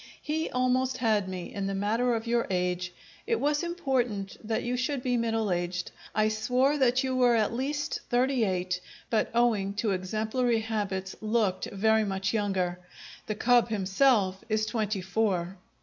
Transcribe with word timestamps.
He 0.23 0.49
almost 0.49 0.97
had 0.97 1.29
me 1.29 1.53
in 1.53 1.67
the 1.67 1.75
matter 1.75 2.15
of 2.15 2.25
your 2.25 2.47
age; 2.49 2.91
it 3.27 3.39
was 3.39 3.61
important 3.61 4.35
that 4.43 4.63
you 4.63 4.75
should 4.75 5.03
be 5.03 5.15
middle 5.15 5.51
aged. 5.51 5.91
I 6.15 6.27
swore 6.27 6.75
that 6.79 7.03
you 7.03 7.15
were 7.15 7.35
at 7.35 7.53
least 7.53 8.01
thirty 8.09 8.43
eight, 8.43 8.81
but, 9.11 9.29
owing 9.31 9.75
to 9.75 9.91
exemplary 9.91 10.61
habits, 10.61 11.15
looked 11.21 11.67
very 11.67 12.03
much 12.03 12.33
younger. 12.33 12.79
The 13.27 13.35
cub 13.35 13.69
himself 13.69 14.43
is 14.49 14.65
twenty 14.65 15.01
four. 15.01 15.57